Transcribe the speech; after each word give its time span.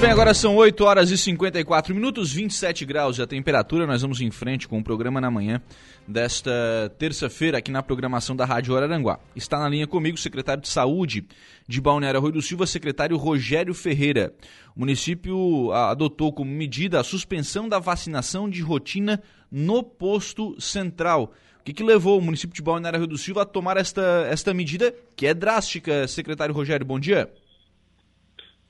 Muito 0.00 0.06
bem, 0.06 0.12
agora 0.14 0.32
são 0.32 0.56
8 0.56 0.82
horas 0.82 1.10
e 1.10 1.18
54 1.18 1.94
minutos, 1.94 2.32
27 2.32 2.86
graus 2.86 3.20
a 3.20 3.26
temperatura. 3.26 3.86
Nós 3.86 4.00
vamos 4.00 4.18
em 4.22 4.30
frente 4.30 4.66
com 4.66 4.78
o 4.78 4.82
programa 4.82 5.20
na 5.20 5.30
manhã 5.30 5.60
desta 6.08 6.50
terça-feira 6.98 7.58
aqui 7.58 7.70
na 7.70 7.82
programação 7.82 8.34
da 8.34 8.46
Rádio 8.46 8.74
Araranguá. 8.74 9.20
Está 9.36 9.58
na 9.58 9.68
linha 9.68 9.86
comigo 9.86 10.16
o 10.16 10.18
secretário 10.18 10.62
de 10.62 10.70
Saúde 10.70 11.26
de 11.68 11.80
Balneário 11.82 12.18
Rui 12.18 12.32
do 12.32 12.40
Silva, 12.40 12.66
secretário 12.66 13.14
Rogério 13.18 13.74
Ferreira. 13.74 14.32
O 14.74 14.80
município 14.80 15.70
adotou 15.70 16.32
como 16.32 16.50
medida 16.50 16.98
a 16.98 17.04
suspensão 17.04 17.68
da 17.68 17.78
vacinação 17.78 18.48
de 18.48 18.62
rotina 18.62 19.22
no 19.52 19.82
posto 19.82 20.58
central. 20.58 21.34
O 21.60 21.62
que, 21.62 21.74
que 21.74 21.82
levou 21.82 22.18
o 22.18 22.22
município 22.22 22.56
de 22.56 22.62
Balneário 22.62 23.00
Rui 23.00 23.06
do 23.06 23.18
Silva 23.18 23.42
a 23.42 23.44
tomar 23.44 23.76
esta, 23.76 24.26
esta 24.30 24.54
medida, 24.54 24.94
que 25.14 25.26
é 25.26 25.34
drástica, 25.34 26.08
secretário 26.08 26.54
Rogério? 26.54 26.86
Bom 26.86 26.98
dia. 26.98 27.30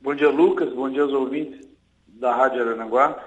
Bom 0.02 0.14
dia, 0.14 0.30
Lucas. 0.30 0.72
Bom 0.72 0.88
dia 0.88 1.02
aos 1.02 1.12
ouvintes 1.12 1.68
da 2.08 2.34
Rádio 2.34 2.62
Aranaguá. 2.62 3.22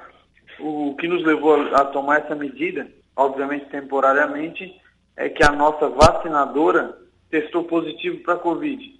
O 0.59 0.95
que 0.95 1.07
nos 1.07 1.23
levou 1.23 1.53
a 1.71 1.85
tomar 1.85 2.21
essa 2.21 2.33
medida, 2.33 2.89
obviamente 3.15 3.67
temporariamente, 3.67 4.81
é 5.15 5.29
que 5.29 5.43
a 5.43 5.51
nossa 5.51 5.87
vacinadora 5.87 6.97
testou 7.29 7.63
positivo 7.65 8.23
para 8.23 8.33
a 8.33 8.39
Covid. 8.39 8.99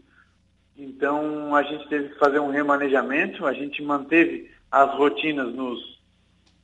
Então, 0.78 1.56
a 1.56 1.64
gente 1.64 1.90
teve 1.90 2.10
que 2.10 2.20
fazer 2.20 2.40
um 2.40 2.52
remanejamento, 2.52 3.44
a 3.44 3.54
gente 3.54 3.82
manteve 3.82 4.52
as 4.72 4.96
rotinas 4.96 5.52
nos, 5.56 6.00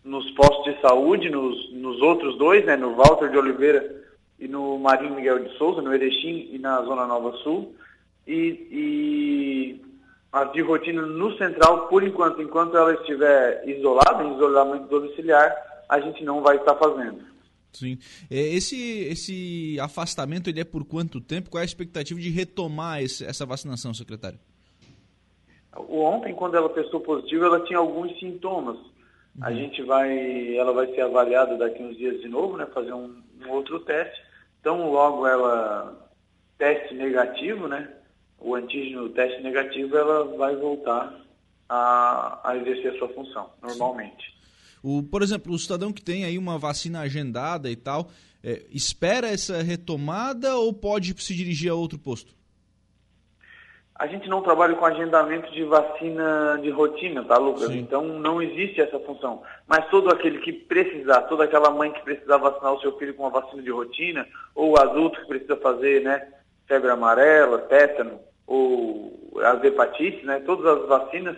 nos 0.04 0.30
postos 0.32 0.76
de 0.76 0.80
saúde, 0.80 1.28
nos, 1.28 1.74
nos 1.74 2.00
outros 2.04 2.38
dois, 2.38 2.64
né, 2.66 2.78
no 2.78 2.94
Walter 2.94 3.32
de 3.32 3.38
Oliveira 3.38 4.06
e 4.40 4.48
no 4.48 4.78
Marinho 4.78 5.16
Miguel 5.16 5.40
de 5.40 5.58
Souza, 5.58 5.82
no 5.82 5.92
Erechim 5.92 6.50
e 6.52 6.60
na 6.60 6.84
Zona 6.84 7.08
Nova 7.08 7.32
Sul. 7.38 7.74
E, 8.28 8.68
e 8.70 9.89
as 10.32 10.52
de 10.54 10.62
rotina 10.62 11.02
no 11.02 11.36
central, 11.38 11.88
por 11.88 12.04
enquanto, 12.04 12.42
enquanto 12.42 12.78
ela 12.78 12.94
estiver 12.94 13.68
isolada, 13.68 14.24
em 14.24 14.36
isolamento 14.36 14.88
domiciliar, 14.88 15.56
a 15.88 16.00
gente 16.00 16.24
não 16.24 16.42
vai 16.42 16.58
estar 16.58 16.76
fazendo. 16.76 17.28
Sim. 17.72 17.98
É, 18.30 18.40
esse, 18.40 18.76
esse 19.06 19.80
afastamento 19.80 20.50
ele 20.50 20.60
é 20.60 20.64
por 20.64 20.86
quanto 20.86 21.22
tempo? 21.22 21.50
Qual 21.50 21.60
é 21.60 21.64
a 21.64 21.66
expectativa 21.66 22.20
de 22.20 22.30
retomar 22.30 23.02
esse, 23.02 23.26
essa 23.26 23.46
vacinação, 23.46 23.94
secretário? 23.94 24.40
Ontem, 25.76 26.34
quando 26.34 26.56
ela 26.56 26.70
testou 26.70 27.00
positivo, 27.00 27.46
ela 27.46 27.64
tinha 27.64 27.80
alguns 27.80 28.18
sintomas. 28.20 28.76
Uhum. 28.76 29.44
A 29.44 29.52
gente 29.52 29.82
vai, 29.84 30.58
ela 30.58 30.74
vai 30.74 30.88
ser 30.94 31.02
avaliada 31.02 31.58
daqui 31.58 31.82
uns 31.82 31.96
dias 31.98 32.20
de 32.22 32.28
novo, 32.28 32.58
né? 32.58 32.66
Fazer 32.74 32.94
um, 32.94 33.22
um 33.46 33.50
outro 33.52 33.80
teste. 33.82 34.20
Então, 34.60 34.92
logo 34.92 35.26
ela 35.26 36.10
teste 36.58 36.94
negativo, 36.96 37.68
né? 37.68 37.90
O 38.40 38.56
antígeno 38.56 39.06
o 39.06 39.10
teste 39.10 39.42
negativo, 39.42 39.96
ela 39.98 40.24
vai 40.38 40.56
voltar 40.56 41.14
a, 41.68 42.40
a 42.44 42.58
exercer 42.58 42.94
a 42.94 42.98
sua 42.98 43.10
função, 43.10 43.50
normalmente. 43.62 44.34
O, 44.82 45.04
por 45.04 45.22
exemplo, 45.22 45.54
o 45.54 45.60
cidadão 45.60 45.92
que 45.92 46.02
tem 46.02 46.26
aí 46.26 46.38
uma 46.38 46.58
vacina 46.58 47.02
agendada 47.02 47.70
e 47.70 47.76
tal, 47.76 48.10
é, 48.44 48.66
espera 48.72 49.28
essa 49.28 49.62
retomada 49.62 50.56
ou 50.56 50.74
pode 50.74 51.14
se 51.22 51.36
dirigir 51.36 51.70
a 51.70 51.76
outro 51.76 52.00
posto? 52.00 52.34
A 53.94 54.08
gente 54.08 54.30
não 54.30 54.42
trabalha 54.42 54.76
com 54.76 54.86
agendamento 54.86 55.52
de 55.52 55.62
vacina 55.66 56.58
de 56.62 56.70
rotina, 56.70 57.22
tá, 57.26 57.38
Lucas? 57.38 57.68
Sim. 57.68 57.80
Então 57.80 58.02
não 58.02 58.42
existe 58.42 58.80
essa 58.80 58.98
função. 59.00 59.44
Mas 59.68 59.90
todo 59.90 60.10
aquele 60.10 60.40
que 60.40 60.54
precisar, 60.54 61.24
toda 61.24 61.44
aquela 61.44 61.70
mãe 61.70 61.92
que 61.92 62.02
precisar 62.04 62.38
vacinar 62.38 62.74
o 62.74 62.80
seu 62.80 62.98
filho 62.98 63.14
com 63.14 63.24
uma 63.24 63.42
vacina 63.42 63.62
de 63.62 63.70
rotina, 63.70 64.26
ou 64.56 64.72
o 64.72 64.80
adulto 64.80 65.20
que 65.20 65.28
precisa 65.28 65.58
fazer, 65.58 66.02
né, 66.02 66.26
febre 66.66 66.90
amarela, 66.90 67.58
tétano, 67.58 68.22
ou 68.50 69.40
as 69.44 69.64
hepatites, 69.64 70.24
né, 70.24 70.40
todas 70.40 70.66
as 70.66 70.88
vacinas, 70.88 71.38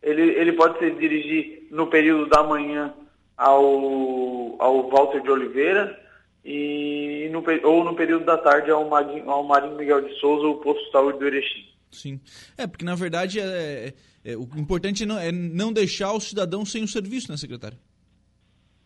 ele, 0.00 0.22
ele 0.22 0.52
pode 0.52 0.78
se 0.78 0.90
dirigir 0.92 1.66
no 1.70 1.88
período 1.88 2.30
da 2.30 2.42
manhã 2.42 2.94
ao, 3.36 4.56
ao 4.60 4.88
Walter 4.88 5.20
de 5.20 5.30
Oliveira 5.30 6.00
e 6.44 7.28
no, 7.32 7.44
ou 7.64 7.84
no 7.84 7.94
período 7.96 8.24
da 8.24 8.38
tarde 8.38 8.70
ao 8.70 8.88
Marinho, 8.88 9.28
ao 9.28 9.42
Marinho 9.42 9.76
Miguel 9.76 10.02
de 10.02 10.14
Souza, 10.20 10.46
o 10.46 10.58
posto 10.58 10.84
de 10.84 10.92
saúde 10.92 11.18
do 11.18 11.26
Erechim. 11.26 11.66
Sim. 11.90 12.20
É, 12.56 12.66
porque 12.66 12.84
na 12.84 12.94
verdade 12.94 13.40
é, 13.40 13.92
é, 14.24 14.32
é 14.32 14.36
o 14.36 14.48
importante 14.56 15.04
não, 15.04 15.18
é 15.18 15.32
não 15.32 15.72
deixar 15.72 16.12
o 16.12 16.20
cidadão 16.20 16.64
sem 16.64 16.84
o 16.84 16.88
serviço, 16.88 17.30
né, 17.30 17.36
secretário? 17.36 17.78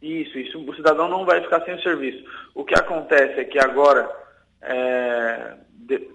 Isso, 0.01 0.39
isso. 0.39 0.59
O 0.59 0.75
cidadão 0.75 1.09
não 1.09 1.27
vai 1.27 1.43
ficar 1.43 1.63
sem 1.65 1.75
o 1.75 1.83
serviço. 1.83 2.25
O 2.55 2.65
que 2.65 2.75
acontece 2.75 3.41
é 3.41 3.45
que 3.45 3.59
agora, 3.59 4.11
é, 4.63 5.57
de, 5.73 6.09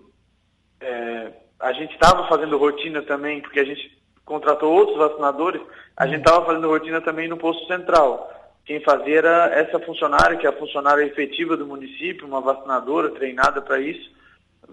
é, 0.79 1.31
a 1.61 1.71
gente 1.73 1.93
estava 1.93 2.27
fazendo 2.27 2.57
rotina 2.57 3.01
também, 3.03 3.41
porque 3.41 3.59
a 3.59 3.65
gente 3.65 3.97
contratou 4.25 4.71
outros 4.71 4.97
vacinadores, 4.97 5.61
a 5.95 6.07
gente 6.07 6.19
estava 6.19 6.45
fazendo 6.45 6.67
rotina 6.67 7.01
também 7.01 7.27
no 7.27 7.37
posto 7.37 7.65
central. 7.67 8.31
Quem 8.65 8.79
fazia 8.81 9.17
era 9.17 9.45
essa 9.53 9.79
funcionária, 9.79 10.37
que 10.37 10.45
é 10.45 10.49
a 10.49 10.57
funcionária 10.57 11.03
efetiva 11.03 11.57
do 11.57 11.65
município, 11.65 12.27
uma 12.27 12.41
vacinadora 12.41 13.09
treinada 13.11 13.61
para 13.61 13.79
isso, 13.79 14.11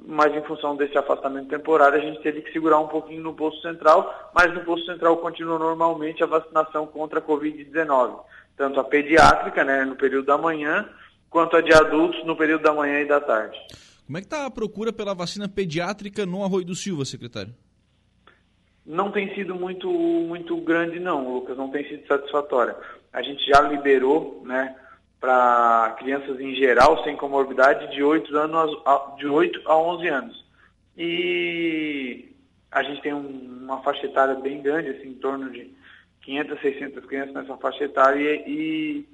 mas 0.07 0.35
em 0.35 0.43
função 0.43 0.77
desse 0.77 0.97
afastamento 0.97 1.49
temporário 1.49 1.99
a 1.99 2.01
gente 2.01 2.23
teve 2.23 2.43
que 2.43 2.53
segurar 2.53 2.79
um 2.79 2.89
pouquinho 2.89 3.23
no 3.23 3.35
posto 3.35 3.61
central, 3.63 4.31
mas 4.35 4.53
no 4.55 4.61
posto 4.61 4.87
central 4.87 5.17
continua 5.17 5.59
normalmente 5.59 6.23
a 6.23 6.27
vacinação 6.27 6.87
contra 6.87 7.19
a 7.19 7.23
Covid-19, 7.23 8.21
tanto 8.57 8.79
a 8.79 8.85
pediátrica, 8.85 9.65
né, 9.65 9.85
no 9.85 9.97
período 9.97 10.27
da 10.27 10.39
manhã, 10.39 10.89
quanto 11.29 11.57
a 11.57 11.61
de 11.61 11.73
adultos 11.75 12.25
no 12.25 12.37
período 12.37 12.63
da 12.63 12.73
manhã 12.73 13.01
e 13.01 13.07
da 13.07 13.21
tarde. 13.21 13.59
Como 14.09 14.17
é 14.17 14.23
que 14.23 14.27
está 14.27 14.47
a 14.47 14.51
procura 14.51 14.91
pela 14.91 15.15
vacina 15.15 15.47
pediátrica 15.47 16.25
no 16.25 16.43
Arroio 16.43 16.65
do 16.65 16.75
Silva, 16.75 17.05
secretário? 17.05 17.55
Não 18.87 19.13
tem 19.13 19.35
sido 19.35 19.55
muito, 19.55 19.87
muito 19.87 20.57
grande 20.63 20.99
não, 20.99 21.31
Lucas, 21.31 21.59
não 21.59 21.69
tem 21.69 21.87
sido 21.87 22.07
satisfatória. 22.07 22.75
A 23.13 23.21
gente 23.21 23.47
já 23.47 23.61
liberou, 23.61 24.43
né, 24.47 24.75
para 25.21 25.95
crianças 25.99 26.41
em 26.41 26.55
geral 26.55 27.05
sem 27.05 27.19
comorbidade 27.19 27.95
de 27.95 28.03
8, 28.03 28.35
anos 28.35 28.81
a, 28.87 29.15
de 29.19 29.27
8 29.27 29.61
a 29.67 29.77
11 29.77 30.09
anos. 30.09 30.45
E 30.97 32.33
a 32.73 32.83
gente 32.83 33.03
tem 33.03 33.13
um, 33.13 33.59
uma 33.65 33.83
faixa 33.83 34.07
etária 34.07 34.37
bem 34.37 34.63
grande, 34.63 34.89
assim, 34.89 35.09
em 35.09 35.15
torno 35.17 35.51
de 35.51 35.71
500, 36.23 36.61
600 36.63 37.05
crianças 37.05 37.35
nessa 37.35 37.59
faixa 37.59 37.85
etária 37.85 38.19
e, 38.19 38.51
e 38.51 39.09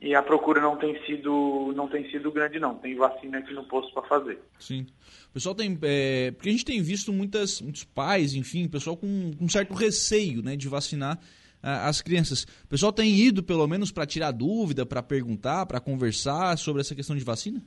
e 0.00 0.14
a 0.14 0.22
procura 0.22 0.60
não 0.60 0.76
tem 0.76 1.02
sido 1.04 1.72
não 1.74 1.88
tem 1.88 2.08
sido 2.10 2.30
grande 2.30 2.58
não. 2.58 2.74
Tem 2.74 2.94
vacina 2.94 3.38
aqui 3.38 3.52
no 3.54 3.64
posto 3.64 3.92
para 3.94 4.02
fazer. 4.02 4.38
Sim. 4.58 4.86
O 5.30 5.32
pessoal 5.32 5.54
tem 5.54 5.78
é, 5.82 6.30
porque 6.32 6.48
a 6.48 6.52
gente 6.52 6.64
tem 6.64 6.82
visto 6.82 7.12
muitas 7.12 7.60
muitos 7.62 7.84
pais 7.84 8.34
enfim 8.34 8.68
pessoal 8.68 8.96
com, 8.96 9.32
com 9.36 9.44
um 9.44 9.48
certo 9.48 9.74
receio 9.74 10.42
né 10.42 10.56
de 10.56 10.68
vacinar 10.68 11.18
as 11.62 12.00
crianças. 12.00 12.44
O 12.64 12.68
pessoal 12.68 12.92
tem 12.92 13.10
ido 13.10 13.42
pelo 13.42 13.66
menos 13.66 13.90
para 13.90 14.06
tirar 14.06 14.30
dúvida 14.30 14.84
para 14.84 15.02
perguntar 15.02 15.66
para 15.66 15.80
conversar 15.80 16.56
sobre 16.58 16.82
essa 16.82 16.94
questão 16.94 17.16
de 17.16 17.24
vacina? 17.24 17.62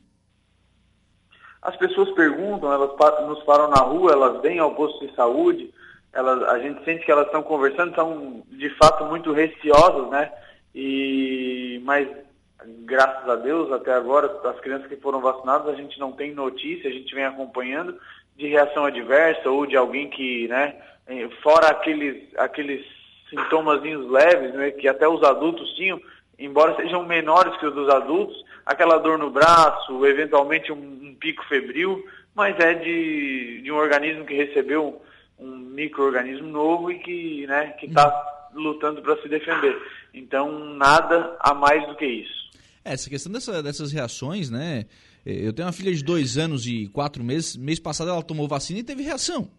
As 1.61 1.75
pessoas 1.75 2.11
perguntam 2.11 2.71
elas 2.71 2.91
nos 3.27 3.43
param 3.43 3.69
na 3.69 3.81
rua 3.81 4.11
elas 4.11 4.41
vêm 4.41 4.59
ao 4.59 4.75
posto 4.75 5.05
de 5.05 5.15
saúde 5.15 5.73
elas 6.13 6.43
a 6.43 6.59
gente 6.59 6.83
sente 6.85 7.03
que 7.03 7.11
elas 7.11 7.25
estão 7.25 7.41
conversando 7.41 7.95
são 7.95 8.43
de 8.51 8.69
fato 8.77 9.03
muito 9.05 9.33
receosas 9.33 10.11
né 10.11 10.31
e, 10.73 11.81
mas, 11.83 12.07
graças 12.85 13.27
a 13.27 13.35
Deus, 13.35 13.71
até 13.71 13.93
agora, 13.93 14.39
as 14.49 14.59
crianças 14.59 14.87
que 14.87 14.97
foram 14.97 15.21
vacinadas, 15.21 15.67
a 15.67 15.77
gente 15.77 15.99
não 15.99 16.11
tem 16.11 16.33
notícia, 16.33 16.89
a 16.89 16.93
gente 16.93 17.13
vem 17.13 17.25
acompanhando 17.25 17.99
de 18.37 18.47
reação 18.47 18.85
adversa 18.85 19.49
ou 19.49 19.65
de 19.65 19.75
alguém 19.75 20.09
que, 20.09 20.47
né, 20.47 20.75
fora 21.41 21.67
aqueles, 21.67 22.23
aqueles 22.37 22.85
sintomas 23.29 23.81
leves, 23.81 24.53
né, 24.53 24.71
que 24.71 24.87
até 24.87 25.07
os 25.07 25.23
adultos 25.23 25.73
tinham, 25.73 25.99
embora 26.37 26.75
sejam 26.75 27.05
menores 27.05 27.55
que 27.57 27.65
os 27.65 27.73
dos 27.73 27.89
adultos, 27.89 28.43
aquela 28.65 28.97
dor 28.97 29.17
no 29.17 29.29
braço, 29.29 30.05
eventualmente 30.05 30.71
um, 30.71 30.77
um 30.77 31.15
pico 31.19 31.43
febril, 31.45 32.03
mas 32.33 32.57
é 32.59 32.73
de, 32.73 33.61
de 33.61 33.71
um 33.71 33.75
organismo 33.75 34.25
que 34.25 34.33
recebeu 34.33 35.01
um, 35.39 35.45
um 35.45 35.57
microorganismo 35.57 36.47
novo 36.47 36.91
e 36.91 36.99
que 36.99 37.45
né, 37.47 37.75
está 37.81 38.38
lutando 38.53 39.01
para 39.01 39.21
se 39.21 39.27
defender. 39.27 39.75
Então, 40.13 40.75
nada 40.75 41.37
a 41.39 41.53
mais 41.53 41.87
do 41.87 41.95
que 41.95 42.05
isso. 42.05 42.49
É, 42.83 42.93
essa 42.93 43.09
questão 43.09 43.31
dessa, 43.31 43.61
dessas 43.61 43.91
reações, 43.91 44.49
né? 44.49 44.85
Eu 45.25 45.53
tenho 45.53 45.67
uma 45.67 45.73
filha 45.73 45.93
de 45.93 46.03
dois 46.03 46.37
anos 46.37 46.65
e 46.65 46.87
quatro 46.87 47.23
meses. 47.23 47.55
Mês 47.57 47.79
passado 47.79 48.09
ela 48.09 48.23
tomou 48.23 48.47
vacina 48.47 48.79
e 48.79 48.83
teve 48.83 49.03
reação. 49.03 49.49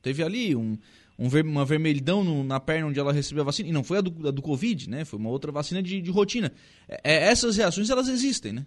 Teve 0.00 0.22
ali 0.22 0.54
um, 0.54 0.78
um 1.18 1.28
ver, 1.28 1.44
uma 1.44 1.64
vermelhidão 1.64 2.22
no, 2.22 2.44
na 2.44 2.60
perna 2.60 2.86
onde 2.86 3.00
ela 3.00 3.12
recebeu 3.12 3.42
a 3.42 3.46
vacina. 3.46 3.68
E 3.68 3.72
não 3.72 3.82
foi 3.82 3.98
a 3.98 4.00
do, 4.00 4.28
a 4.28 4.30
do 4.30 4.40
Covid, 4.40 4.88
né? 4.88 5.04
Foi 5.04 5.18
uma 5.18 5.30
outra 5.30 5.50
vacina 5.50 5.82
de, 5.82 6.00
de 6.00 6.10
rotina. 6.10 6.52
É, 6.88 7.00
é 7.04 7.30
essas 7.30 7.56
reações, 7.56 7.90
elas 7.90 8.08
existem, 8.08 8.52
né? 8.52 8.66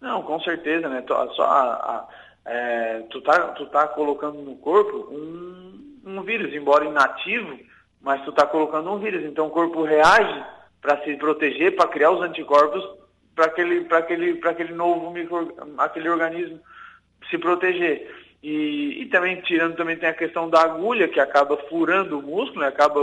Não, 0.00 0.22
com 0.22 0.40
certeza, 0.40 0.88
né? 0.88 1.04
Só 1.06 1.42
a, 1.42 1.74
a, 1.74 2.08
é, 2.46 3.00
tu, 3.10 3.20
tá, 3.20 3.48
tu 3.48 3.66
tá 3.66 3.88
colocando 3.88 4.40
no 4.40 4.56
corpo 4.56 5.08
um, 5.12 6.00
um 6.04 6.22
vírus, 6.22 6.54
embora 6.54 6.84
inativo, 6.84 7.58
mas 8.06 8.22
tu 8.22 8.30
está 8.30 8.46
colocando 8.46 8.88
um 8.92 9.00
vírus. 9.00 9.24
Então 9.24 9.48
o 9.48 9.50
corpo 9.50 9.82
reage 9.82 10.44
para 10.80 11.02
se 11.02 11.16
proteger, 11.16 11.74
para 11.74 11.88
criar 11.88 12.12
os 12.12 12.22
anticorpos 12.22 12.88
para 13.34 13.46
aquele, 13.46 13.84
aquele, 13.90 14.40
aquele 14.44 14.72
novo 14.74 15.10
micro, 15.10 15.52
aquele 15.76 16.08
organismo 16.08 16.60
se 17.28 17.36
proteger. 17.36 18.08
E, 18.40 19.02
e 19.02 19.06
também 19.06 19.40
tirando 19.40 19.74
também 19.74 19.96
tem 19.96 20.08
a 20.08 20.14
questão 20.14 20.48
da 20.48 20.62
agulha 20.62 21.08
que 21.08 21.18
acaba 21.18 21.56
furando 21.68 22.20
o 22.20 22.22
músculo, 22.22 22.60
né? 22.60 22.68
acaba 22.68 23.00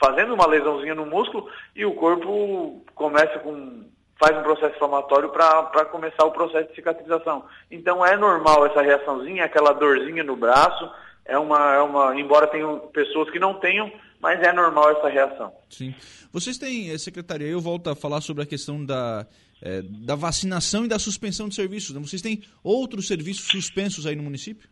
fazendo 0.00 0.34
uma 0.34 0.46
lesãozinha 0.46 0.94
no 0.94 1.04
músculo 1.04 1.48
e 1.74 1.84
o 1.84 1.94
corpo 1.94 2.80
começa 2.94 3.40
com 3.40 3.90
faz 4.20 4.38
um 4.38 4.42
processo 4.44 4.76
inflamatório 4.76 5.30
para 5.30 5.84
começar 5.86 6.24
o 6.24 6.30
processo 6.30 6.68
de 6.68 6.76
cicatrização. 6.76 7.44
Então 7.68 8.06
é 8.06 8.16
normal 8.16 8.66
essa 8.66 8.80
reaçãozinha, 8.82 9.44
aquela 9.44 9.72
dorzinha 9.72 10.22
no 10.22 10.36
braço, 10.36 10.88
é 11.24 11.36
uma, 11.36 11.74
é 11.74 11.80
uma 11.80 12.18
embora 12.18 12.46
tenham 12.46 12.78
pessoas 12.92 13.28
que 13.30 13.40
não 13.40 13.54
tenham, 13.54 13.90
mas 14.22 14.40
é 14.40 14.52
normal 14.52 14.90
essa 14.92 15.08
reação. 15.08 15.52
Sim. 15.68 15.92
Vocês 16.32 16.56
têm, 16.56 16.90
eh, 16.90 16.96
secretaria, 16.96 17.48
eu 17.48 17.60
volto 17.60 17.90
a 17.90 17.96
falar 17.96 18.20
sobre 18.20 18.44
a 18.44 18.46
questão 18.46 18.86
da, 18.86 19.26
é, 19.60 19.82
da 19.82 20.14
vacinação 20.14 20.84
e 20.84 20.88
da 20.88 20.96
suspensão 20.96 21.48
de 21.48 21.56
serviços. 21.56 21.92
Né? 21.92 22.00
Vocês 22.00 22.22
têm 22.22 22.40
outros 22.62 23.08
serviços 23.08 23.48
suspensos 23.48 24.06
aí 24.06 24.14
no 24.14 24.22
município? 24.22 24.70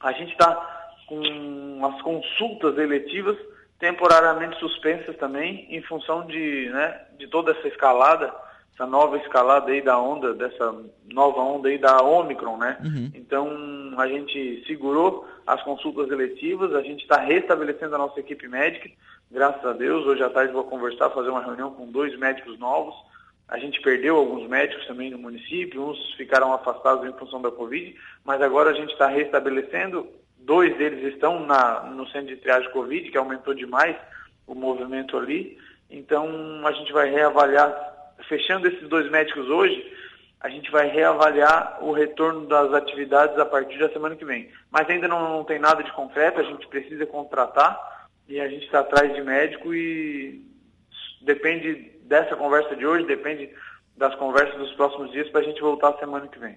A 0.00 0.12
gente 0.12 0.32
está 0.32 0.54
com 1.06 1.84
as 1.84 2.00
consultas 2.00 2.78
eletivas 2.78 3.36
temporariamente 3.78 4.58
suspensas 4.58 5.16
também, 5.16 5.66
em 5.68 5.82
função 5.82 6.26
de, 6.26 6.70
né, 6.70 7.02
de 7.18 7.26
toda 7.28 7.52
essa 7.52 7.68
escalada, 7.68 8.32
essa 8.74 8.86
nova 8.86 9.16
escalada 9.18 9.70
aí 9.70 9.82
da 9.82 9.98
onda, 10.00 10.34
dessa 10.34 10.74
nova 11.12 11.40
onda 11.40 11.68
aí 11.68 11.78
da 11.78 12.02
Omicron, 12.02 12.56
né? 12.56 12.78
Uhum. 12.82 13.10
Então, 13.14 13.94
a 13.98 14.06
gente 14.06 14.64
segurou 14.66 15.26
as 15.46 15.62
consultas 15.62 16.10
eletivas, 16.10 16.74
a 16.74 16.82
gente 16.82 17.02
está 17.02 17.20
restabelecendo 17.20 17.94
a 17.94 17.98
nossa 17.98 18.20
equipe 18.20 18.48
médica, 18.48 18.88
graças 19.30 19.64
a 19.64 19.72
Deus. 19.72 20.06
Hoje 20.06 20.22
à 20.22 20.30
tarde 20.30 20.52
vou 20.52 20.64
conversar, 20.64 21.10
fazer 21.10 21.30
uma 21.30 21.42
reunião 21.42 21.72
com 21.72 21.90
dois 21.90 22.16
médicos 22.18 22.58
novos. 22.58 22.94
A 23.48 23.58
gente 23.58 23.80
perdeu 23.82 24.16
alguns 24.16 24.48
médicos 24.48 24.86
também 24.86 25.10
no 25.10 25.18
município, 25.18 25.82
uns 25.82 26.14
ficaram 26.14 26.52
afastados 26.52 27.08
em 27.08 27.18
função 27.18 27.42
da 27.42 27.50
Covid, 27.50 27.94
mas 28.24 28.40
agora 28.40 28.70
a 28.70 28.74
gente 28.74 28.92
está 28.92 29.08
restabelecendo 29.08 30.06
dois 30.50 30.76
deles 30.76 31.12
estão 31.12 31.46
na, 31.46 31.82
no 31.82 32.06
centro 32.08 32.28
de 32.28 32.36
triagem 32.36 32.70
Covid, 32.70 33.10
que 33.10 33.18
aumentou 33.18 33.54
demais 33.54 33.96
o 34.46 34.54
movimento 34.54 35.16
ali. 35.16 35.58
Então, 35.88 36.26
a 36.66 36.72
gente 36.72 36.92
vai 36.92 37.10
reavaliar, 37.10 37.70
fechando 38.28 38.66
esses 38.68 38.88
dois 38.88 39.10
médicos 39.10 39.48
hoje, 39.48 39.84
a 40.40 40.48
gente 40.48 40.70
vai 40.70 40.88
reavaliar 40.88 41.78
o 41.82 41.92
retorno 41.92 42.46
das 42.46 42.72
atividades 42.72 43.38
a 43.38 43.44
partir 43.44 43.78
da 43.78 43.90
semana 43.90 44.16
que 44.16 44.24
vem. 44.24 44.50
Mas 44.70 44.88
ainda 44.88 45.06
não, 45.06 45.36
não 45.36 45.44
tem 45.44 45.58
nada 45.58 45.82
de 45.82 45.92
concreto, 45.92 46.40
a 46.40 46.44
gente 46.44 46.66
precisa 46.68 47.04
contratar 47.06 48.08
e 48.26 48.40
a 48.40 48.48
gente 48.48 48.64
está 48.64 48.80
atrás 48.80 49.14
de 49.14 49.20
médico 49.22 49.74
e 49.74 50.42
depende 51.20 51.92
dessa 52.02 52.34
conversa 52.36 52.74
de 52.74 52.86
hoje, 52.86 53.04
depende 53.06 53.50
das 53.96 54.14
conversas 54.14 54.56
dos 54.56 54.72
próximos 54.72 55.12
dias 55.12 55.28
para 55.28 55.42
a 55.42 55.44
gente 55.44 55.60
voltar 55.60 55.98
semana 55.98 56.26
que 56.26 56.38
vem. 56.38 56.56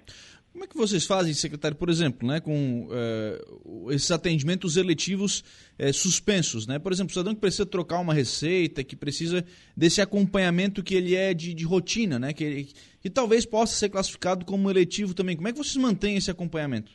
Como 0.53 0.65
é 0.65 0.67
que 0.67 0.77
vocês 0.77 1.07
fazem, 1.07 1.33
secretário, 1.33 1.75
por 1.75 1.89
exemplo, 1.89 2.27
né, 2.27 2.39
com 2.39 2.87
uh, 2.87 3.91
esses 3.91 4.11
atendimentos 4.11 4.77
eletivos 4.77 5.43
uh, 5.79 5.91
suspensos? 5.91 6.67
Né? 6.67 6.77
Por 6.77 6.91
exemplo, 6.91 7.09
o 7.09 7.13
cidadão 7.13 7.33
que 7.33 7.41
precisa 7.41 7.65
trocar 7.65 7.97
uma 7.97 8.13
receita, 8.13 8.83
que 8.83 8.95
precisa 8.95 9.43
desse 9.75 9.99
acompanhamento 9.99 10.83
que 10.83 10.93
ele 10.93 11.15
é 11.15 11.33
de, 11.33 11.55
de 11.55 11.65
rotina, 11.65 12.19
né, 12.19 12.33
que, 12.33 12.67
que 13.01 13.09
talvez 13.09 13.47
possa 13.47 13.73
ser 13.73 13.89
classificado 13.89 14.45
como 14.45 14.69
eletivo 14.69 15.15
também. 15.15 15.35
Como 15.35 15.47
é 15.47 15.51
que 15.51 15.57
vocês 15.57 15.75
mantêm 15.75 16.17
esse 16.17 16.29
acompanhamento? 16.29 16.91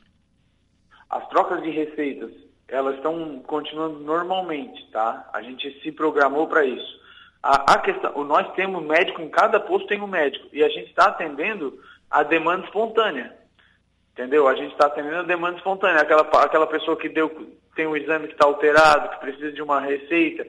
As 1.11 1.29
trocas 1.29 1.61
de 1.61 1.71
receitas, 1.71 2.31
elas 2.69 2.95
estão 2.95 3.41
continuando 3.41 3.99
normalmente, 3.99 4.89
tá? 4.93 5.29
A 5.33 5.43
gente 5.43 5.83
se 5.83 5.91
programou 5.91 6.47
para 6.47 6.65
isso. 6.65 7.01
A, 7.43 7.73
a 7.73 7.79
questão, 7.79 8.25
nós 8.25 8.55
temos 8.55 8.87
médico, 8.87 9.21
em 9.21 9.29
cada 9.29 9.59
posto 9.59 9.89
tem 9.89 10.01
um 10.01 10.07
médico, 10.07 10.47
e 10.53 10.63
a 10.63 10.69
gente 10.69 10.91
está 10.91 11.09
atendendo 11.09 11.77
a 12.09 12.23
demanda 12.23 12.65
espontânea. 12.65 13.38
Entendeu? 14.19 14.49
A 14.49 14.55
gente 14.57 14.73
está 14.73 14.89
atendendo 14.89 15.19
a 15.19 15.23
demanda 15.23 15.59
espontânea. 15.59 16.03
Aquela, 16.03 16.23
aquela 16.23 16.67
pessoa 16.67 16.97
que 16.97 17.09
deu, 17.09 17.31
tem 17.77 17.87
um 17.87 17.97
exame 17.97 18.27
que 18.27 18.33
está 18.33 18.47
alterado, 18.47 19.11
que 19.11 19.21
precisa 19.21 19.53
de 19.53 19.63
uma 19.63 19.81
receita, 19.81 20.45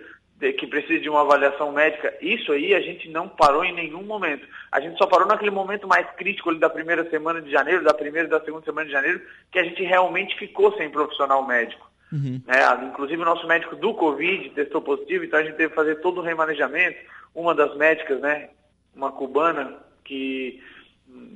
que 0.57 0.65
precisa 0.65 0.99
de 0.99 1.07
uma 1.07 1.21
avaliação 1.21 1.71
médica, 1.71 2.11
isso 2.19 2.51
aí 2.51 2.73
a 2.73 2.79
gente 2.79 3.09
não 3.09 3.27
parou 3.27 3.63
em 3.63 3.75
nenhum 3.75 4.01
momento. 4.01 4.47
A 4.71 4.79
gente 4.79 4.97
só 4.97 5.05
parou 5.05 5.27
naquele 5.27 5.51
momento 5.51 5.87
mais 5.87 6.09
crítico 6.15 6.49
ali 6.49 6.57
da 6.57 6.69
primeira 6.69 7.07
semana 7.11 7.41
de 7.41 7.51
janeiro, 7.51 7.83
da 7.83 7.93
primeira 7.93 8.27
e 8.27 8.31
da 8.31 8.39
segunda 8.39 8.65
semana 8.65 8.87
de 8.87 8.91
janeiro, 8.91 9.21
que 9.51 9.59
a 9.59 9.63
gente 9.63 9.83
realmente 9.83 10.35
ficou 10.39 10.75
sem 10.75 10.89
profissional 10.89 11.45
médico. 11.45 11.87
Uhum. 12.11 12.41
É, 12.47 12.85
inclusive 12.85 13.21
o 13.21 13.25
nosso 13.25 13.45
médico 13.45 13.75
do 13.75 13.93
Covid 13.93 14.49
testou 14.51 14.81
positivo, 14.81 15.25
então 15.25 15.39
a 15.39 15.43
gente 15.43 15.57
teve 15.57 15.69
que 15.69 15.75
fazer 15.75 15.95
todo 15.95 16.21
o 16.21 16.23
remanejamento. 16.23 16.97
Uma 17.35 17.53
das 17.53 17.75
médicas, 17.75 18.19
né, 18.19 18.49
uma 18.95 19.11
cubana, 19.11 19.77
que 20.03 20.59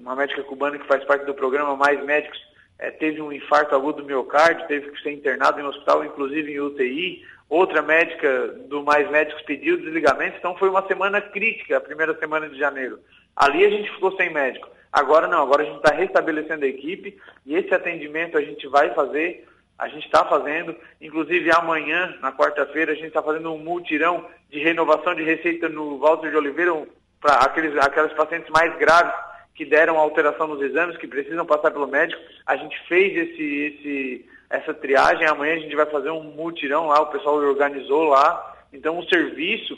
uma 0.04 0.16
médica 0.16 0.44
cubana 0.44 0.78
que 0.78 0.88
faz 0.88 1.04
parte 1.06 1.26
do 1.26 1.34
programa 1.34 1.76
Mais 1.76 2.04
Médicos, 2.04 2.40
é, 2.78 2.92
teve 2.92 3.22
um 3.22 3.32
infarto 3.32 3.74
agudo 3.76 4.02
do 4.02 4.08
miocárdio, 4.08 4.68
teve 4.68 4.92
que 4.92 5.02
ser 5.02 5.12
internado 5.12 5.60
em 5.60 5.64
um 5.64 5.70
hospital, 5.70 6.04
inclusive 6.04 6.52
em 6.52 6.60
UTI. 6.60 7.24
Outra 7.50 7.82
médica 7.82 8.48
do 8.68 8.84
Mais 8.84 9.10
Médicos 9.10 9.42
pediu 9.44 9.78
desligamento, 9.78 10.38
então 10.38 10.58
foi 10.58 10.70
uma 10.70 10.86
semana 10.88 11.22
crítica, 11.22 11.78
a 11.78 11.82
primeira 11.82 12.18
semana 12.18 12.50
de 12.50 12.58
janeiro. 12.58 13.00
Ali 13.36 13.64
a 13.64 13.70
gente 13.70 13.92
ficou 13.92 14.16
sem 14.18 14.32
médico. 14.32 14.68
Agora 14.92 15.28
não, 15.28 15.44
agora 15.44 15.64
a 15.64 15.66
gente 15.66 15.78
está 15.78 15.94
restabelecendo 15.94 16.66
a 16.66 16.68
equipe 16.68 17.18
e 17.46 17.56
esse 17.56 17.74
atendimento 17.74 18.38
a 18.38 18.42
gente 18.42 18.68
vai 18.68 18.94
fazer, 18.94 19.48
a 19.78 19.88
gente 19.88 20.06
está 20.06 20.26
fazendo, 20.26 20.76
inclusive 21.02 21.52
amanhã, 21.52 22.16
na 22.22 22.32
quarta-feira, 22.32 22.92
a 22.92 22.96
gente 22.96 23.08
está 23.08 23.22
fazendo 23.22 23.52
um 23.54 23.58
multirão 23.58 24.26
de 24.50 24.60
renovação 24.60 25.16
de 25.16 25.24
receita 25.24 25.70
no 25.70 26.00
Walter 26.00 26.30
de 26.30 26.38
Oliveira 26.38 26.86
para 27.20 27.36
aqueles, 27.38 27.76
aqueles 27.78 28.14
pacientes 28.14 28.50
mais 28.50 28.76
graves 28.78 29.14
que 29.56 29.66
deram 29.66 29.98
alteração 29.98 30.48
nos 30.48 30.62
exames, 30.62 30.98
que 30.98 31.08
precisam 31.08 31.46
passar 31.46 31.72
pelo 31.72 31.88
médico. 31.88 32.22
A 32.46 32.56
gente 32.56 32.76
fez 32.88 33.16
esse, 33.16 33.44
esse, 33.44 34.26
essa 34.50 34.74
triagem, 34.74 35.28
amanhã 35.28 35.54
a 35.54 35.60
gente 35.60 35.76
vai 35.76 35.86
fazer 35.86 36.10
um 36.10 36.24
multirão 36.24 36.88
lá, 36.88 37.02
o 37.02 37.12
pessoal 37.12 37.36
organizou 37.36 38.06
lá. 38.06 38.56
Então, 38.72 38.98
um 38.98 39.08
serviço 39.08 39.78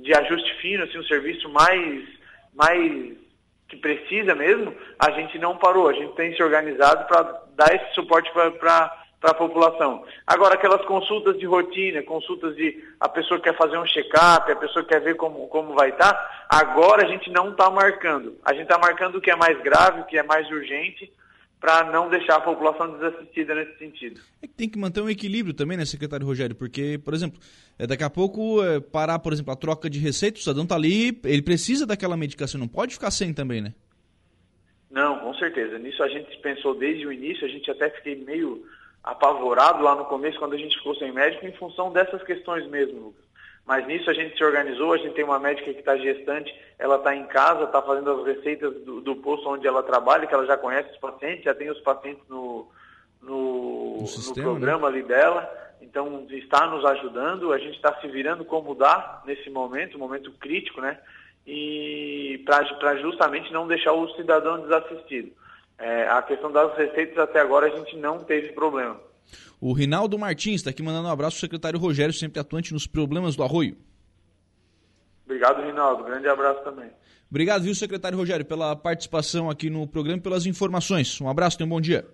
de 0.00 0.14
ajuste 0.14 0.54
fino, 0.60 0.84
assim, 0.84 0.98
um 0.98 1.04
serviço 1.04 1.48
mais, 1.48 2.04
mais 2.54 3.16
que 3.68 3.76
precisa 3.76 4.34
mesmo, 4.34 4.74
a 4.98 5.10
gente 5.12 5.38
não 5.38 5.56
parou. 5.56 5.88
A 5.88 5.92
gente 5.92 6.14
tem 6.14 6.34
se 6.34 6.42
organizado 6.42 7.06
para 7.06 7.22
dar 7.56 7.74
esse 7.74 7.94
suporte 7.94 8.30
para 8.32 8.99
para 9.20 9.32
a 9.32 9.34
população. 9.34 10.02
Agora, 10.26 10.54
aquelas 10.54 10.84
consultas 10.86 11.38
de 11.38 11.44
rotina, 11.44 12.02
consultas 12.02 12.56
de 12.56 12.82
a 12.98 13.08
pessoa 13.08 13.38
quer 13.38 13.54
fazer 13.56 13.76
um 13.76 13.86
check-up, 13.86 14.50
a 14.50 14.56
pessoa 14.56 14.84
quer 14.84 15.00
ver 15.00 15.14
como, 15.16 15.46
como 15.48 15.74
vai 15.74 15.90
estar, 15.90 16.12
tá, 16.12 16.46
agora 16.48 17.04
a 17.04 17.08
gente 17.08 17.30
não 17.30 17.50
está 17.50 17.70
marcando. 17.70 18.36
A 18.42 18.52
gente 18.54 18.62
está 18.62 18.78
marcando 18.78 19.16
o 19.16 19.20
que 19.20 19.30
é 19.30 19.36
mais 19.36 19.60
grave, 19.60 20.00
o 20.00 20.06
que 20.06 20.16
é 20.16 20.22
mais 20.22 20.50
urgente, 20.50 21.12
para 21.60 21.84
não 21.92 22.08
deixar 22.08 22.36
a 22.36 22.40
população 22.40 22.92
desassistida 22.92 23.54
nesse 23.54 23.76
sentido. 23.76 24.20
É 24.40 24.46
que 24.46 24.54
tem 24.54 24.68
que 24.68 24.78
manter 24.78 25.02
um 25.02 25.10
equilíbrio 25.10 25.52
também, 25.52 25.76
né, 25.76 25.84
secretário 25.84 26.26
Rogério? 26.26 26.56
Porque, 26.56 26.98
por 27.04 27.12
exemplo, 27.12 27.38
é, 27.78 27.86
daqui 27.86 28.02
a 28.02 28.08
pouco 28.08 28.64
é, 28.64 28.80
parar, 28.80 29.18
por 29.18 29.34
exemplo, 29.34 29.52
a 29.52 29.56
troca 29.56 29.90
de 29.90 29.98
receita, 29.98 30.38
o 30.38 30.40
cidadão 30.40 30.62
está 30.62 30.76
ali, 30.76 31.20
ele 31.24 31.42
precisa 31.42 31.86
daquela 31.86 32.16
medicação, 32.16 32.58
não 32.58 32.66
pode 32.66 32.94
ficar 32.94 33.10
sem 33.10 33.34
também, 33.34 33.60
né? 33.60 33.74
Não, 34.90 35.18
com 35.18 35.34
certeza. 35.34 35.78
Nisso 35.78 36.02
a 36.02 36.08
gente 36.08 36.34
pensou 36.38 36.74
desde 36.74 37.06
o 37.06 37.12
início, 37.12 37.46
a 37.46 37.50
gente 37.50 37.70
até 37.70 37.90
fiquei 37.90 38.16
meio 38.16 38.64
apavorado 39.02 39.82
lá 39.82 39.94
no 39.94 40.04
começo, 40.04 40.38
quando 40.38 40.54
a 40.54 40.58
gente 40.58 40.76
ficou 40.76 40.94
sem 40.94 41.12
médico, 41.12 41.46
em 41.46 41.52
função 41.52 41.92
dessas 41.92 42.22
questões 42.22 42.66
mesmo, 42.68 43.00
Lucas. 43.00 43.30
Mas 43.66 43.86
nisso 43.86 44.10
a 44.10 44.14
gente 44.14 44.36
se 44.36 44.44
organizou, 44.44 44.92
a 44.92 44.96
gente 44.96 45.14
tem 45.14 45.24
uma 45.24 45.38
médica 45.38 45.72
que 45.72 45.78
está 45.78 45.96
gestante, 45.96 46.52
ela 46.78 46.96
está 46.96 47.14
em 47.14 47.26
casa, 47.26 47.64
está 47.64 47.80
fazendo 47.80 48.10
as 48.10 48.26
receitas 48.26 48.74
do, 48.82 49.00
do, 49.00 49.16
posto 49.16 49.48
onde 49.48 49.66
ela 49.66 49.82
trabalha, 49.82 50.26
que 50.26 50.34
ela 50.34 50.46
já 50.46 50.56
conhece 50.56 50.90
os 50.90 50.98
pacientes, 50.98 51.44
já 51.44 51.54
tem 51.54 51.70
os 51.70 51.80
pacientes 51.80 52.22
no, 52.28 52.68
no, 53.22 53.98
no, 54.00 54.06
sistema, 54.06 54.48
no 54.48 54.52
programa 54.54 54.90
né? 54.90 54.98
ali 54.98 55.06
dela, 55.06 55.48
então 55.80 56.26
está 56.30 56.66
nos 56.66 56.84
ajudando, 56.84 57.52
a 57.52 57.58
gente 57.58 57.76
está 57.76 57.94
se 58.00 58.08
virando 58.08 58.44
como 58.44 58.74
dá 58.74 59.22
nesse 59.24 59.48
momento, 59.50 59.98
momento 59.98 60.32
crítico, 60.32 60.80
né? 60.80 60.98
E 61.46 62.42
para 62.44 62.96
justamente 62.96 63.52
não 63.52 63.66
deixar 63.66 63.92
o 63.92 64.08
cidadão 64.14 64.60
desassistido. 64.60 65.32
É, 65.80 66.06
a 66.08 66.20
questão 66.20 66.52
das 66.52 66.76
receitas 66.76 67.16
até 67.16 67.40
agora 67.40 67.66
a 67.66 67.70
gente 67.70 67.96
não 67.96 68.22
teve 68.22 68.52
problema. 68.52 69.00
O 69.58 69.72
Rinaldo 69.72 70.18
Martins 70.18 70.56
está 70.56 70.70
aqui 70.70 70.82
mandando 70.82 71.08
um 71.08 71.10
abraço 71.10 71.36
ao 71.36 71.40
secretário 71.40 71.78
Rogério, 71.78 72.12
sempre 72.12 72.38
atuante 72.38 72.74
nos 72.74 72.86
problemas 72.86 73.34
do 73.34 73.42
arroio. 73.42 73.76
Obrigado, 75.24 75.62
Rinaldo. 75.62 76.04
Grande 76.04 76.28
abraço 76.28 76.62
também. 76.62 76.90
Obrigado, 77.30 77.62
viu, 77.62 77.74
secretário 77.74 78.18
Rogério, 78.18 78.44
pela 78.44 78.76
participação 78.76 79.48
aqui 79.48 79.70
no 79.70 79.86
programa 79.86 80.18
e 80.18 80.22
pelas 80.22 80.44
informações. 80.44 81.18
Um 81.20 81.28
abraço, 81.28 81.56
tenha 81.56 81.66
um 81.66 81.70
bom 81.70 81.80
dia. 81.80 82.06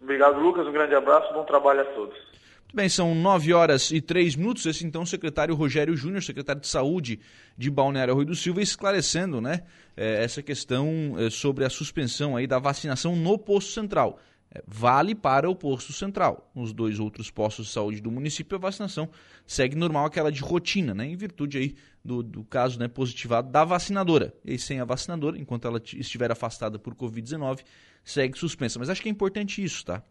Obrigado, 0.00 0.38
Lucas. 0.40 0.66
Um 0.66 0.72
grande 0.72 0.94
abraço, 0.94 1.32
bom 1.34 1.44
trabalho 1.44 1.80
a 1.80 1.84
todos. 1.84 2.27
Muito 2.68 2.76
bem, 2.76 2.88
são 2.90 3.14
9 3.14 3.54
horas 3.54 3.90
e 3.90 3.98
3 3.98 4.36
minutos. 4.36 4.66
Esse 4.66 4.84
então 4.84 5.00
o 5.00 5.06
secretário 5.06 5.54
Rogério 5.54 5.96
Júnior, 5.96 6.22
secretário 6.22 6.60
de 6.60 6.68
Saúde 6.68 7.18
de 7.56 7.70
Balneário 7.70 8.14
Rui 8.14 8.26
do 8.26 8.36
Silva, 8.36 8.60
esclarecendo 8.60 9.40
né, 9.40 9.62
é, 9.96 10.22
essa 10.22 10.42
questão 10.42 11.14
é, 11.16 11.30
sobre 11.30 11.64
a 11.64 11.70
suspensão 11.70 12.36
aí 12.36 12.46
da 12.46 12.58
vacinação 12.58 13.16
no 13.16 13.38
posto 13.38 13.70
central. 13.70 14.20
É, 14.54 14.62
vale 14.66 15.14
para 15.14 15.48
o 15.48 15.56
posto 15.56 15.94
central. 15.94 16.50
Nos 16.54 16.74
dois 16.74 17.00
outros 17.00 17.30
postos 17.30 17.68
de 17.68 17.72
saúde 17.72 18.02
do 18.02 18.10
município, 18.10 18.56
a 18.56 18.60
vacinação 18.60 19.08
segue 19.46 19.74
normal, 19.74 20.04
aquela 20.04 20.30
de 20.30 20.42
rotina, 20.42 20.92
né, 20.92 21.06
em 21.06 21.16
virtude 21.16 21.56
aí 21.56 21.74
do, 22.04 22.22
do 22.22 22.44
caso 22.44 22.78
né, 22.78 22.86
positivado 22.86 23.50
da 23.50 23.64
vacinadora. 23.64 24.34
E 24.44 24.58
sem 24.58 24.78
a 24.78 24.84
vacinadora, 24.84 25.38
enquanto 25.38 25.66
ela 25.66 25.80
estiver 25.94 26.30
afastada 26.30 26.78
por 26.78 26.94
Covid-19, 26.94 27.60
segue 28.04 28.38
suspensa. 28.38 28.78
Mas 28.78 28.90
acho 28.90 29.00
que 29.00 29.08
é 29.08 29.12
importante 29.12 29.64
isso, 29.64 29.86
tá? 29.86 30.02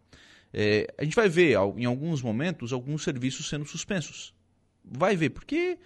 É, 0.54 0.88
a 0.98 1.04
gente 1.04 1.16
vai 1.16 1.30
ver 1.30 1.58
em 1.78 1.86
alguns 1.86 2.22
momentos 2.22 2.74
alguns 2.74 3.04
serviços 3.04 3.48
sendo 3.48 3.66
suspensos. 3.66 4.34
vai 4.84 5.16
ver, 5.16 5.32
porque 5.32 5.78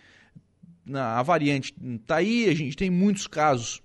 a 0.93 1.21
variante 1.23 1.73
está 2.01 2.17
aí, 2.17 2.49
a 2.49 2.53
gente 2.53 2.75
tem 2.75 2.89
muitos 2.89 3.27
casos 3.27 3.81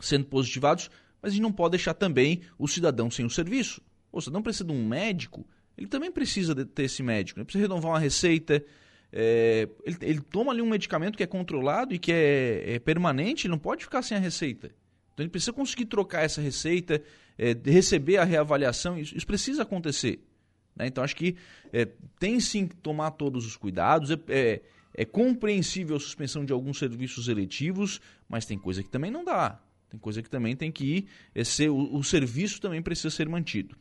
sendo 0.00 0.26
positivados, 0.26 0.90
mas 1.20 1.32
a 1.32 1.34
gente 1.34 1.42
não 1.42 1.52
pode 1.52 1.72
deixar 1.72 1.94
também 1.94 2.42
o 2.58 2.68
cidadão 2.68 3.10
sem 3.10 3.24
o 3.24 3.30
serviço. 3.30 3.82
O 4.12 4.20
cidadão 4.20 4.42
precisa 4.42 4.64
de 4.64 4.72
um 4.72 4.86
médico, 4.86 5.46
ele 5.76 5.86
também 5.86 6.10
precisa 6.10 6.54
de 6.54 6.64
ter 6.64 6.84
esse 6.84 7.02
médico, 7.02 7.38
ele 7.38 7.44
precisa 7.44 7.64
renovar 7.64 7.92
uma 7.92 7.98
receita, 7.98 8.64
é, 9.12 9.68
ele, 9.84 9.96
ele, 10.02 10.20
toma 10.20 10.52
ali 10.52 10.60
um 10.60 10.68
medicamento 10.68 11.16
que 11.16 11.22
é 11.22 11.26
controlado 11.26 11.94
e 11.94 11.98
que 11.98 12.12
é, 12.12 12.74
é, 12.74 12.78
permanente, 12.78 13.46
ele 13.46 13.52
não 13.52 13.58
pode 13.58 13.84
ficar 13.84 14.02
sem 14.02 14.16
a 14.16 14.20
receita. 14.20 14.70
Então 15.18 15.24
ele 15.24 15.30
precisa 15.30 15.52
conseguir 15.52 15.86
trocar 15.86 16.22
essa 16.22 16.40
receita, 16.40 17.02
é, 17.36 17.56
receber 17.64 18.18
a 18.18 18.24
reavaliação, 18.24 18.96
isso, 18.96 19.16
isso 19.16 19.26
precisa 19.26 19.62
acontecer. 19.62 20.24
Né? 20.76 20.86
Então 20.86 21.02
acho 21.02 21.16
que 21.16 21.34
é, 21.72 21.88
tem 22.20 22.38
sim 22.38 22.68
que 22.68 22.76
tomar 22.76 23.10
todos 23.10 23.44
os 23.44 23.56
cuidados. 23.56 24.12
É, 24.12 24.18
é, 24.28 24.62
é, 24.94 25.04
compreensível 25.04 25.96
a 25.96 26.00
suspensão 26.00 26.44
de 26.44 26.52
alguns 26.52 26.78
serviços 26.78 27.26
eletivos, 27.26 28.00
mas 28.28 28.46
tem 28.46 28.56
coisa 28.56 28.80
que 28.80 28.88
também 28.88 29.10
não 29.10 29.24
dá. 29.24 29.60
Tem 29.90 29.98
coisa 29.98 30.22
que 30.22 30.30
também 30.30 30.54
tem 30.54 30.70
que 30.70 30.84
ir, 30.84 31.08
é 31.34 31.42
ser, 31.42 31.68
o, 31.68 31.96
o 31.96 32.04
serviço 32.04 32.60
também 32.60 32.80
precisa 32.80 33.10
ser 33.10 33.28
mantido. 33.28 33.76